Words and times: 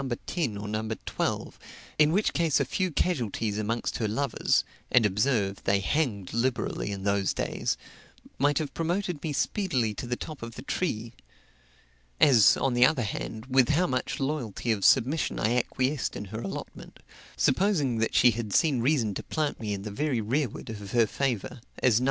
10 0.25 0.57
or 0.57 0.95
12, 1.05 1.59
in 1.99 2.11
which 2.11 2.33
case 2.33 2.59
a 2.59 2.65
few 2.65 2.89
casualties 2.89 3.59
amongst 3.59 3.97
her 3.99 4.07
lovers 4.07 4.63
(and 4.91 5.05
observe 5.05 5.63
they 5.63 5.79
hanged 5.79 6.33
liberally 6.33 6.91
in 6.91 7.03
those 7.03 7.33
days) 7.35 7.77
might 8.39 8.57
have 8.57 8.73
promoted 8.73 9.21
me 9.21 9.31
speedily 9.31 9.93
to 9.93 10.07
the 10.07 10.15
top 10.15 10.41
of 10.41 10.55
the 10.55 10.63
tree; 10.63 11.13
as, 12.19 12.57
on 12.57 12.73
the 12.73 12.83
other 12.83 13.03
hand, 13.03 13.45
with 13.45 13.69
how 13.69 13.85
much 13.85 14.19
loyalty 14.19 14.71
of 14.71 14.83
submission 14.83 15.39
I 15.39 15.55
acquiesced 15.55 16.15
in 16.15 16.25
her 16.25 16.41
allotment, 16.41 16.97
supposing 17.37 17.99
that 17.99 18.15
she 18.15 18.31
had 18.31 18.53
seen 18.55 18.81
reason 18.81 19.13
to 19.13 19.21
plant 19.21 19.59
me 19.59 19.71
in 19.71 19.83
the 19.83 19.91
very 19.91 20.19
rearward 20.19 20.71
of 20.71 20.93
her 20.93 21.05
favor, 21.05 21.61
as 21.77 21.99
No. 21.99 21.99